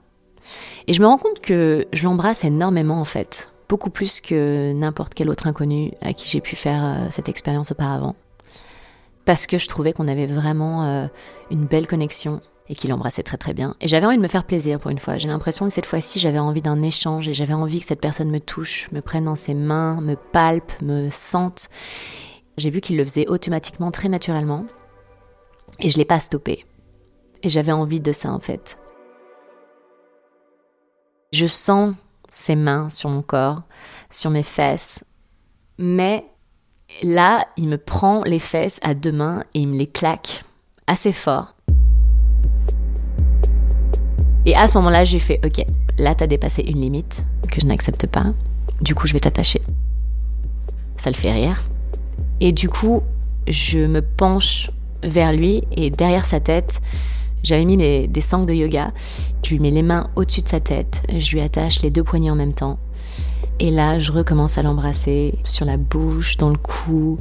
Et 0.88 0.94
je 0.94 1.02
me 1.02 1.08
rends 1.08 1.18
compte 1.18 1.40
que 1.40 1.88
je 1.94 2.04
l'embrasse 2.04 2.44
énormément 2.44 3.00
en 3.00 3.06
fait, 3.06 3.52
beaucoup 3.70 3.90
plus 3.90 4.20
que 4.20 4.74
n'importe 4.74 5.14
quel 5.14 5.30
autre 5.30 5.48
inconnu 5.48 5.94
à 6.02 6.14
qui 6.14 6.28
j'ai 6.28 6.42
pu 6.42 6.56
faire 6.56 6.84
euh, 6.84 7.08
cette 7.10 7.30
expérience 7.30 7.72
auparavant. 7.72 8.16
Parce 9.32 9.48
que 9.48 9.58
je 9.58 9.70
trouvais 9.70 9.94
qu'on 9.94 10.10
avait 10.10 10.26
vraiment 10.26 10.84
euh, 10.84 11.08
une 11.52 11.64
belle 11.64 11.88
connexion 11.88 12.42
et 12.68 12.76
qu'il 12.76 12.92
embrassait 12.92 13.24
très 13.24 13.38
très 13.38 13.54
bien. 13.54 13.78
Et 13.80 13.88
j'avais 13.88 14.06
envie 14.06 14.18
de 14.18 14.22
me 14.22 14.28
faire 14.28 14.44
plaisir 14.44 14.78
pour 14.78 14.92
une 14.92 15.00
fois. 15.00 15.18
J'ai 15.18 15.30
l'impression 15.30 15.66
que 15.66 15.72
cette 15.72 15.86
fois-ci, 15.86 16.20
j'avais 16.20 16.38
envie 16.38 16.62
d'un 16.62 16.82
échange 16.82 17.30
et 17.30 17.34
j'avais 17.34 17.54
envie 17.54 17.80
que 17.80 17.86
cette 17.86 18.02
personne 18.02 18.30
me 18.30 18.42
touche, 18.42 18.92
me 18.92 19.00
prenne 19.00 19.24
dans 19.24 19.38
ses 19.38 19.54
mains, 19.54 20.02
me 20.02 20.18
palpe, 20.18 20.74
me 20.82 21.10
sente 21.10 21.70
j'ai 22.58 22.70
vu 22.70 22.82
qu'il 22.82 22.98
le 22.98 23.06
faisait 23.06 23.26
automatiquement, 23.30 23.90
très 23.90 24.10
naturellement. 24.10 24.66
Et 25.80 25.88
je 25.88 25.98
l'ai 25.98 26.04
pas 26.04 26.20
stoppé. 26.20 26.66
Et 27.42 27.48
j'avais 27.48 27.72
envie 27.72 28.02
de 28.02 28.12
ça 28.12 28.34
en 28.34 28.40
fait. 28.42 28.78
Je 31.32 31.46
sens 31.46 31.96
ses 32.28 32.58
mains 32.58 32.90
sur 32.90 33.10
mon 33.10 33.22
corps, 33.22 33.62
sur 34.10 34.30
mes 34.30 34.44
fesses. 34.44 35.06
Mais 35.78 36.26
là, 37.04 37.48
il 37.58 37.68
me 37.68 37.78
prend 37.78 38.24
les 38.24 38.40
fesses 38.40 38.80
à 38.84 38.94
deux 38.94 39.12
mains 39.12 39.44
et 39.54 39.60
il 39.60 39.68
me 39.68 39.78
les 39.78 39.88
claque 39.88 40.44
assez 40.88 41.14
fort. 41.14 41.56
Et 44.46 44.56
à 44.56 44.68
ce 44.68 44.78
moment-là, 44.78 45.04
j'ai 45.04 45.20
fait 45.20 45.40
OK, 45.46 45.66
là, 45.98 46.16
t'as 46.16 46.28
dépassé 46.28 46.64
une 46.64 46.82
limite 46.82 47.26
que 47.50 47.62
je 47.62 47.66
n'accepte 47.66 48.08
pas. 48.08 48.34
Du 48.82 48.96
coup, 48.96 49.08
je 49.08 49.14
vais 49.14 49.20
t'attacher. 49.20 49.62
Ça 50.98 51.10
le 51.10 51.16
fait 51.16 51.32
rire. 51.32 51.62
Et 52.40 52.52
du 52.52 52.70
coup, 52.70 53.04
je 53.48 53.80
me 53.80 54.02
penche 54.02 54.72
vers 55.04 55.34
lui 55.34 55.64
et 55.72 55.90
derrière 55.90 56.26
sa 56.26 56.40
tête, 56.40 56.82
j'avais 57.44 57.66
mis 57.66 57.78
mes, 57.78 58.08
des 58.08 58.22
sangles 58.22 58.48
de 58.48 58.54
yoga. 58.54 58.92
Je 59.44 59.52
lui 59.52 59.60
mets 59.60 59.72
les 59.72 59.82
mains 59.82 60.10
au-dessus 60.16 60.42
de 60.42 60.48
sa 60.48 60.60
tête, 60.60 61.02
je 61.16 61.32
lui 61.32 61.42
attache 61.42 61.82
les 61.82 61.90
deux 61.90 62.04
poignets 62.04 62.32
en 62.32 62.36
même 62.36 62.54
temps. 62.54 62.80
Et 63.62 63.70
là, 63.70 64.00
je 64.00 64.12
recommence 64.12 64.58
à 64.58 64.64
l'embrasser 64.64 65.36
sur 65.44 65.68
la 65.68 65.78
bouche, 65.78 66.36
dans 66.36 66.50
le 66.50 66.58
cou. 66.58 67.20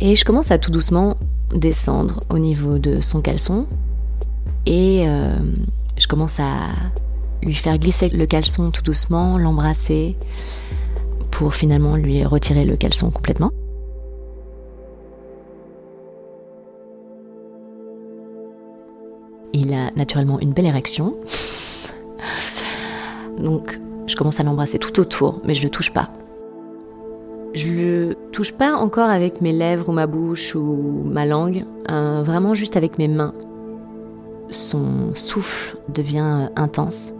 Et 0.00 0.16
je 0.16 0.24
commence 0.24 0.50
à 0.50 0.58
tout 0.58 0.72
doucement 0.72 1.16
descendre 1.54 2.24
au 2.30 2.40
niveau 2.40 2.78
de 2.78 3.00
son 3.00 3.20
caleçon. 3.20 3.68
Et 4.66 5.04
euh, 5.06 5.38
je 5.96 6.08
commence 6.08 6.40
à 6.40 6.70
lui 7.44 7.54
faire 7.54 7.78
glisser 7.78 8.08
le 8.08 8.26
caleçon 8.26 8.72
tout 8.72 8.82
doucement, 8.82 9.38
l'embrasser, 9.38 10.16
pour 11.30 11.54
finalement 11.54 11.94
lui 11.94 12.24
retirer 12.24 12.64
le 12.64 12.74
caleçon 12.74 13.12
complètement. 13.12 13.52
Il 19.52 19.72
a 19.74 19.92
naturellement 19.92 20.40
une 20.40 20.52
belle 20.52 20.66
érection. 20.66 21.14
Donc 23.38 23.78
je 24.06 24.16
commence 24.16 24.40
à 24.40 24.42
l'embrasser 24.42 24.78
tout 24.78 24.98
autour, 25.00 25.40
mais 25.44 25.54
je 25.54 25.62
le 25.62 25.70
touche 25.70 25.92
pas. 25.92 26.10
Je 27.54 27.68
le 27.68 28.16
touche 28.32 28.52
pas 28.52 28.72
encore 28.74 29.08
avec 29.08 29.40
mes 29.40 29.52
lèvres 29.52 29.88
ou 29.88 29.92
ma 29.92 30.06
bouche 30.06 30.54
ou 30.56 31.02
ma 31.04 31.24
langue, 31.24 31.64
euh, 31.88 32.20
vraiment 32.22 32.54
juste 32.54 32.76
avec 32.76 32.98
mes 32.98 33.08
mains. 33.08 33.32
Son 34.50 35.14
souffle 35.14 35.78
devient 35.88 36.48
intense. 36.56 37.14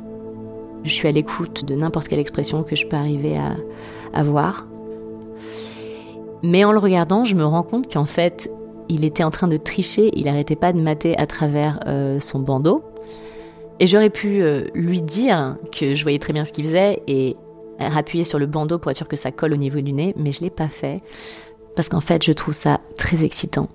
Je 0.82 0.90
suis 0.92 1.08
à 1.08 1.12
l'écoute 1.12 1.64
de 1.64 1.74
n'importe 1.74 2.08
quelle 2.08 2.18
expression 2.18 2.62
que 2.62 2.76
je 2.76 2.86
peux 2.86 2.96
arriver 2.96 3.38
à, 3.38 3.54
avoir. 4.12 4.66
Mais 6.42 6.64
en 6.64 6.72
le 6.72 6.78
regardant, 6.78 7.24
je 7.24 7.34
me 7.34 7.44
rends 7.44 7.62
compte 7.62 7.92
qu'en 7.92 8.04
fait, 8.04 8.50
il 8.88 9.04
était 9.04 9.24
en 9.24 9.30
train 9.30 9.48
de 9.48 9.56
tricher, 9.56 10.10
il 10.14 10.26
n'arrêtait 10.26 10.56
pas 10.56 10.72
de 10.72 10.80
mater 10.80 11.16
à 11.16 11.26
travers 11.26 11.80
euh, 11.86 12.20
son 12.20 12.38
bandeau. 12.38 12.84
Et 13.80 13.86
j'aurais 13.86 14.10
pu 14.10 14.42
euh, 14.42 14.68
lui 14.74 15.02
dire 15.02 15.56
que 15.72 15.94
je 15.94 16.02
voyais 16.02 16.18
très 16.18 16.32
bien 16.32 16.44
ce 16.44 16.52
qu'il 16.52 16.64
faisait 16.64 17.02
et 17.06 17.36
appuyer 17.78 18.24
sur 18.24 18.38
le 18.38 18.46
bandeau 18.46 18.78
pour 18.78 18.90
être 18.90 18.96
sûr 18.96 19.08
que 19.08 19.16
ça 19.16 19.32
colle 19.32 19.52
au 19.52 19.56
niveau 19.56 19.80
du 19.80 19.92
nez, 19.92 20.14
mais 20.16 20.30
je 20.30 20.40
ne 20.40 20.44
l'ai 20.44 20.50
pas 20.50 20.68
fait. 20.68 21.02
Parce 21.74 21.88
qu'en 21.88 22.00
fait, 22.00 22.24
je 22.24 22.32
trouve 22.32 22.54
ça 22.54 22.80
très 22.96 23.24
excitant 23.24 23.68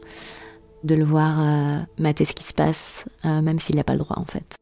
de 0.86 0.96
le 0.96 1.04
voir 1.04 1.42
euh, 1.42 1.80
mater 1.98 2.24
ce 2.24 2.34
qui 2.34 2.46
se 2.46 2.54
passe, 2.54 3.06
même 3.26 3.60
s'il 3.60 3.76
n'a 3.76 3.84
pas 3.84 3.94
le 3.94 4.00
droit 4.00 4.18
en 4.18 4.26
fait. 4.26 4.56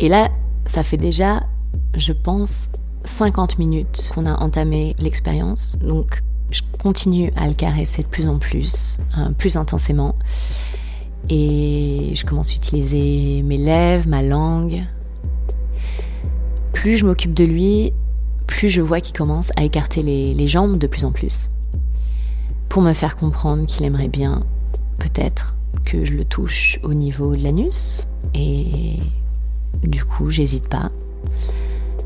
Et 0.00 0.08
là, 0.08 0.30
ça 0.64 0.82
fait 0.82 0.96
déjà, 0.96 1.42
je 1.96 2.12
pense, 2.12 2.70
50 3.04 3.58
minutes 3.58 4.10
qu'on 4.14 4.26
a 4.26 4.34
entamé 4.34 4.94
l'expérience. 4.98 5.76
Donc, 5.78 6.22
je 6.50 6.62
continue 6.78 7.32
à 7.36 7.46
le 7.46 7.54
caresser 7.54 8.02
de 8.02 8.08
plus 8.08 8.26
en 8.26 8.38
plus, 8.38 8.98
hein, 9.14 9.32
plus 9.32 9.56
intensément. 9.56 10.14
Et 11.28 12.12
je 12.14 12.24
commence 12.24 12.52
à 12.52 12.54
utiliser 12.54 13.42
mes 13.42 13.58
lèvres, 13.58 14.08
ma 14.08 14.22
langue. 14.22 14.84
Plus 16.72 16.96
je 16.96 17.06
m'occupe 17.06 17.34
de 17.34 17.44
lui, 17.44 17.92
plus 18.46 18.70
je 18.70 18.80
vois 18.80 19.00
qu'il 19.00 19.16
commence 19.16 19.50
à 19.56 19.64
écarter 19.64 20.02
les, 20.02 20.48
jambes 20.48 20.78
de 20.78 20.86
plus 20.86 21.04
en 21.04 21.12
plus. 21.12 21.50
Pour 22.68 22.82
me 22.82 22.92
faire 22.92 23.16
comprendre 23.16 23.66
qu'il 23.66 23.84
aimerait 23.84 24.08
bien, 24.08 24.44
peut-être, 24.98 25.54
que 25.84 26.04
je 26.04 26.12
le 26.12 26.24
touche 26.24 26.78
au 26.82 26.94
niveau 26.94 27.36
de 27.36 27.42
l'anus. 27.42 28.06
Et 28.34 28.98
du 29.82 30.04
coup, 30.04 30.30
j'hésite 30.30 30.68
pas. 30.68 30.90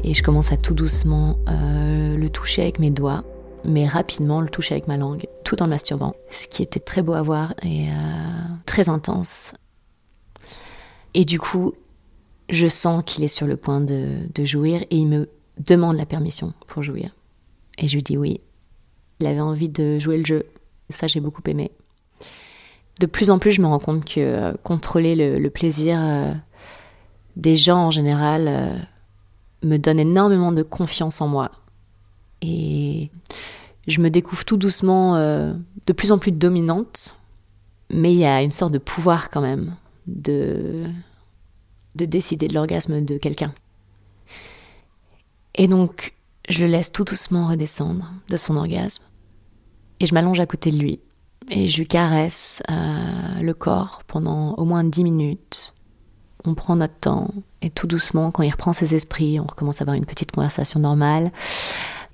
Et 0.04 0.14
je 0.14 0.22
commence 0.22 0.52
à 0.52 0.56
tout 0.56 0.74
doucement 0.74 1.36
euh, 1.48 2.16
le 2.16 2.28
toucher 2.28 2.62
avec 2.62 2.80
mes 2.80 2.90
doigts, 2.90 3.24
mais 3.64 3.86
rapidement 3.86 4.40
le 4.40 4.48
toucher 4.48 4.74
avec 4.74 4.88
ma 4.88 4.96
langue, 4.96 5.26
tout 5.44 5.62
en 5.62 5.66
masturbant. 5.66 6.14
Ce 6.30 6.48
qui 6.48 6.62
était 6.62 6.80
très 6.80 7.02
beau 7.02 7.14
à 7.14 7.22
voir 7.22 7.54
et 7.62 7.88
euh, 7.88 7.92
très 8.66 8.88
intense. 8.88 9.54
Et 11.14 11.24
du 11.24 11.38
coup, 11.38 11.72
je 12.48 12.66
sens 12.66 13.02
qu'il 13.04 13.24
est 13.24 13.28
sur 13.28 13.46
le 13.46 13.56
point 13.56 13.80
de, 13.80 14.44
jouir 14.44 14.82
et 14.82 14.96
il 14.96 15.06
me 15.06 15.28
demande 15.58 15.96
la 15.96 16.06
permission 16.06 16.54
pour 16.66 16.82
jouir. 16.82 17.14
Et 17.78 17.88
je 17.88 17.94
lui 17.94 18.02
dis 18.02 18.16
oui. 18.16 18.40
Il 19.20 19.26
avait 19.26 19.40
envie 19.40 19.68
de 19.68 19.98
jouer 19.98 20.18
le 20.18 20.24
jeu. 20.24 20.46
Ça, 20.90 21.06
j'ai 21.06 21.20
beaucoup 21.20 21.42
aimé. 21.46 21.70
De 23.00 23.06
plus 23.06 23.30
en 23.30 23.38
plus, 23.38 23.52
je 23.52 23.62
me 23.62 23.66
rends 23.66 23.78
compte 23.78 24.04
que 24.04 24.20
euh, 24.20 24.52
contrôler 24.62 25.14
le, 25.14 25.50
plaisir 25.50 25.98
des 27.36 27.56
gens 27.56 27.86
en 27.86 27.90
général 27.90 28.48
euh, 28.48 28.76
me 29.62 29.78
donnent 29.78 30.00
énormément 30.00 30.52
de 30.52 30.62
confiance 30.62 31.20
en 31.20 31.28
moi. 31.28 31.50
Et 32.42 33.10
je 33.86 34.00
me 34.00 34.10
découvre 34.10 34.44
tout 34.44 34.56
doucement 34.56 35.16
euh, 35.16 35.54
de 35.86 35.92
plus 35.92 36.12
en 36.12 36.18
plus 36.18 36.32
dominante, 36.32 37.16
mais 37.90 38.12
il 38.12 38.18
y 38.18 38.24
a 38.24 38.42
une 38.42 38.50
sorte 38.50 38.72
de 38.72 38.78
pouvoir 38.78 39.30
quand 39.30 39.40
même 39.40 39.76
de, 40.06 40.86
de 41.94 42.04
décider 42.04 42.48
de 42.48 42.54
l'orgasme 42.54 43.04
de 43.04 43.16
quelqu'un. 43.16 43.54
Et 45.54 45.68
donc, 45.68 46.14
je 46.48 46.60
le 46.60 46.66
laisse 46.66 46.90
tout 46.90 47.04
doucement 47.04 47.46
redescendre 47.48 48.10
de 48.28 48.36
son 48.36 48.56
orgasme, 48.56 49.04
et 50.00 50.06
je 50.06 50.14
m'allonge 50.14 50.40
à 50.40 50.46
côté 50.46 50.70
de 50.72 50.78
lui, 50.78 51.00
et 51.48 51.68
je 51.68 51.78
lui 51.78 51.86
caresse 51.86 52.62
euh, 52.70 53.40
le 53.40 53.54
corps 53.54 54.02
pendant 54.06 54.54
au 54.54 54.64
moins 54.64 54.84
dix 54.84 55.04
minutes. 55.04 55.74
On 56.44 56.54
prend 56.54 56.74
notre 56.74 56.98
temps. 56.98 57.32
Et 57.60 57.70
tout 57.70 57.86
doucement, 57.86 58.32
quand 58.32 58.42
il 58.42 58.50
reprend 58.50 58.72
ses 58.72 58.96
esprits, 58.96 59.38
on 59.38 59.44
recommence 59.44 59.80
à 59.80 59.82
avoir 59.82 59.96
une 59.96 60.06
petite 60.06 60.32
conversation 60.32 60.80
normale. 60.80 61.30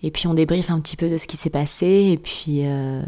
Et 0.02 0.10
puis 0.10 0.26
on 0.26 0.34
débriefe 0.34 0.70
un 0.70 0.80
petit 0.80 0.96
peu 0.96 1.10
de 1.10 1.16
ce 1.16 1.26
qui 1.26 1.36
s'est 1.36 1.50
passé. 1.50 2.10
Et 2.12 2.18
puis 2.18 2.66
euh, 2.66 3.02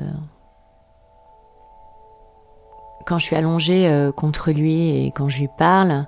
quand 3.06 3.18
je 3.18 3.24
suis 3.26 3.36
allongée 3.36 3.88
euh, 3.88 4.12
contre 4.12 4.50
lui 4.50 4.88
et 4.88 5.12
quand 5.14 5.28
je 5.28 5.38
lui 5.38 5.48
parle, 5.58 6.06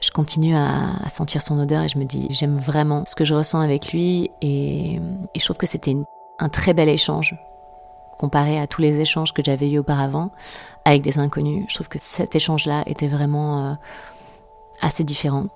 je 0.00 0.10
continue 0.10 0.54
à, 0.54 1.08
sentir 1.08 1.42
son 1.42 1.58
odeur 1.58 1.82
et 1.82 1.88
je 1.88 1.98
me 1.98 2.04
dis 2.04 2.26
j'aime 2.30 2.56
vraiment 2.56 3.04
ce 3.06 3.14
que 3.14 3.24
je 3.24 3.34
ressens 3.34 3.60
avec 3.60 3.92
lui. 3.92 4.30
Et, 4.42 5.00
je 5.36 5.44
trouve 5.44 5.56
que 5.56 5.66
c'était 5.66 5.96
un 6.38 6.48
très 6.48 6.74
bel 6.74 6.88
échange 6.88 7.34
comparé 8.18 8.58
à 8.58 8.66
tous 8.66 8.80
les 8.80 9.00
échanges 9.00 9.34
que 9.34 9.42
j'avais 9.44 9.70
eu 9.70 9.78
auparavant 9.78 10.30
avec 10.86 11.02
des 11.02 11.18
inconnus. 11.18 11.66
Je 11.68 11.74
trouve 11.74 11.88
que 11.88 11.98
cet 12.00 12.34
échange-là 12.34 12.82
était 12.86 13.08
vraiment... 13.08 13.70
Euh, 13.70 13.74
assez 14.80 15.04
différent. 15.04 15.46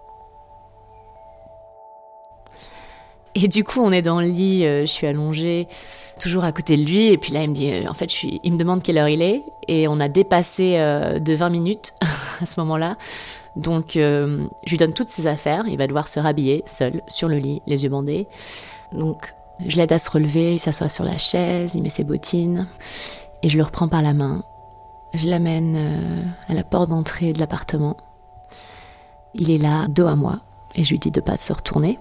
Et 3.34 3.46
du 3.46 3.62
coup, 3.62 3.80
on 3.80 3.92
est 3.92 4.02
dans 4.02 4.20
le 4.20 4.26
lit, 4.26 4.64
euh, 4.64 4.80
je 4.80 4.86
suis 4.86 5.06
allongée, 5.06 5.68
toujours 6.18 6.42
à 6.42 6.50
côté 6.52 6.76
de 6.76 6.82
lui, 6.82 7.06
et 7.08 7.18
puis 7.18 7.32
là, 7.32 7.42
il 7.42 7.50
me 7.50 7.54
dit, 7.54 7.70
euh, 7.70 7.88
en 7.88 7.94
fait, 7.94 8.10
je 8.10 8.14
suis, 8.14 8.40
il 8.42 8.52
me 8.52 8.58
demande 8.58 8.82
quelle 8.82 8.98
heure 8.98 9.08
il 9.08 9.22
est, 9.22 9.44
et 9.68 9.86
on 9.86 10.00
a 10.00 10.08
dépassé 10.08 10.78
euh, 10.78 11.20
de 11.20 11.34
20 11.34 11.48
minutes 11.50 11.92
à 12.40 12.46
ce 12.46 12.58
moment-là. 12.60 12.96
Donc, 13.56 13.92
je 13.94 14.46
lui 14.68 14.76
donne 14.76 14.94
toutes 14.94 15.08
ses 15.08 15.26
affaires, 15.26 15.64
il 15.66 15.76
va 15.76 15.88
devoir 15.88 16.06
se 16.06 16.20
rhabiller 16.20 16.62
seul 16.66 17.02
sur 17.08 17.28
le 17.28 17.36
lit, 17.38 17.62
les 17.66 17.82
yeux 17.82 17.88
bandés. 17.88 18.28
Donc, 18.92 19.34
je 19.66 19.76
l'aide 19.76 19.90
à 19.90 19.98
se 19.98 20.08
relever, 20.08 20.54
il 20.54 20.60
s'assoit 20.60 20.88
sur 20.88 21.02
la 21.02 21.18
chaise, 21.18 21.74
il 21.74 21.82
met 21.82 21.88
ses 21.88 22.04
bottines, 22.04 22.68
et 23.42 23.48
je 23.48 23.58
le 23.58 23.64
reprends 23.64 23.88
par 23.88 24.02
la 24.02 24.14
main. 24.14 24.44
Je 25.14 25.26
l'amène 25.26 26.32
à 26.48 26.54
la 26.54 26.62
porte 26.62 26.90
d'entrée 26.90 27.32
de 27.32 27.40
l'appartement. 27.40 27.96
Il 29.34 29.50
est 29.50 29.58
là, 29.58 29.88
dos 29.88 30.06
à 30.06 30.14
moi, 30.14 30.38
et 30.76 30.84
je 30.84 30.90
lui 30.90 31.00
dis 31.00 31.10
de 31.10 31.20
pas 31.20 31.36
se 31.36 31.52
retourner, 31.52 31.98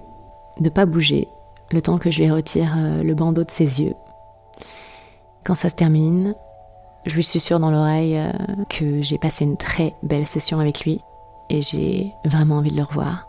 de 0.59 0.69
pas 0.69 0.85
bouger, 0.85 1.27
le 1.71 1.81
temps 1.81 1.97
que 1.97 2.12
je 2.12 2.19
lui 2.19 2.29
retire 2.29 2.73
euh, 2.77 3.03
le 3.03 3.15
bandeau 3.15 3.43
de 3.43 3.51
ses 3.51 3.81
yeux. 3.81 3.95
Quand 5.43 5.55
ça 5.55 5.69
se 5.69 5.75
termine, 5.75 6.35
je 7.05 7.15
lui 7.15 7.23
suis 7.23 7.39
sûre 7.39 7.59
dans 7.59 7.71
l'oreille 7.71 8.17
euh, 8.17 8.31
que 8.69 9.01
j'ai 9.01 9.17
passé 9.17 9.45
une 9.45 9.57
très 9.57 9.95
belle 10.03 10.27
session 10.27 10.59
avec 10.59 10.85
lui 10.85 11.01
et 11.49 11.62
j'ai 11.62 12.13
vraiment 12.25 12.57
envie 12.57 12.71
de 12.71 12.77
le 12.77 12.83
revoir. 12.83 13.27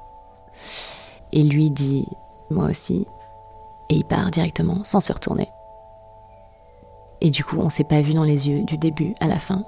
Et 1.33 1.43
lui 1.43 1.71
dit 1.71 2.07
moi 2.51 2.67
aussi 2.67 3.07
et 3.89 3.95
il 3.95 4.05
part 4.05 4.31
directement 4.31 4.85
sans 4.85 5.01
se 5.01 5.13
retourner. 5.13 5.49
Et 7.21 7.31
du 7.31 7.45
coup, 7.45 7.59
on 7.59 7.69
s'est 7.69 7.85
pas 7.85 8.01
vu 8.01 8.15
dans 8.15 8.25
les 8.25 8.49
yeux 8.49 8.63
du 8.65 8.79
début 8.79 9.15
à 9.21 9.29
la 9.29 9.39
fin. 9.39 9.65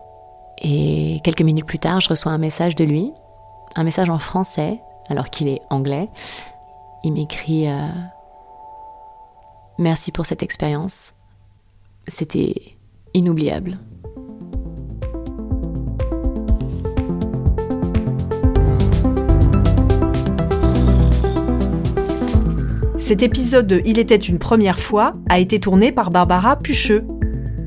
Et 0.59 1.21
quelques 1.23 1.43
minutes 1.43 1.67
plus 1.67 1.79
tard, 1.79 2.01
je 2.01 2.09
reçois 2.09 2.33
un 2.33 2.39
message 2.39 2.75
de 2.75 2.85
lui 2.85 3.13
un 3.75 3.85
message 3.85 4.11
en 4.11 4.19
français, 4.19 4.81
alors 5.09 5.31
qu'il 5.31 5.49
est 5.49 5.63
anglais. 5.71 6.09
Il 7.05 7.13
m'écrit 7.13 7.69
euh, 7.69 7.89
Merci 9.79 10.13
pour 10.13 10.27
cette 10.27 10.43
expérience. 10.43 11.15
C'était 12.07 12.55
inoubliable. 13.15 13.79
Cet 22.99 23.23
épisode 23.23 23.67
de 23.67 23.83
Il 23.85 23.99
était 23.99 24.17
une 24.17 24.39
première 24.39 24.79
fois 24.79 25.15
a 25.29 25.39
été 25.39 25.59
tourné 25.59 25.93
par 25.93 26.11
Barbara 26.11 26.57
Pucheux. 26.57 27.05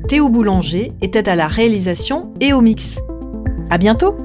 Théo 0.08 0.28
Boulanger 0.28 0.92
était 1.02 1.28
à 1.28 1.36
la 1.36 1.46
réalisation 1.46 2.32
et 2.40 2.52
au 2.52 2.60
mix. 2.60 2.98
À 3.70 3.78
bientôt! 3.78 4.16